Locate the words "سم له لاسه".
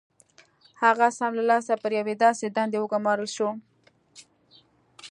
1.17-1.73